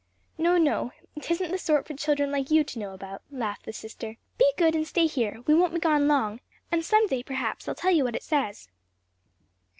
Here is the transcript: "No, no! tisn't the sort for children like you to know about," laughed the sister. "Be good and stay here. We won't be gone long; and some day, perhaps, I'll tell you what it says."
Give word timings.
"No, 0.35 0.57
no! 0.57 0.93
tisn't 1.19 1.51
the 1.51 1.59
sort 1.59 1.85
for 1.85 1.93
children 1.93 2.31
like 2.31 2.49
you 2.49 2.63
to 2.63 2.79
know 2.79 2.95
about," 2.95 3.21
laughed 3.29 3.65
the 3.67 3.71
sister. 3.71 4.17
"Be 4.39 4.51
good 4.57 4.73
and 4.75 4.87
stay 4.87 5.05
here. 5.05 5.43
We 5.45 5.53
won't 5.53 5.75
be 5.75 5.79
gone 5.79 6.07
long; 6.07 6.39
and 6.71 6.83
some 6.83 7.05
day, 7.05 7.21
perhaps, 7.21 7.67
I'll 7.67 7.75
tell 7.75 7.91
you 7.91 8.03
what 8.05 8.15
it 8.15 8.23
says." 8.23 8.67